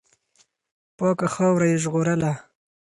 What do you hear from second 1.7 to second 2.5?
یې ژغورله.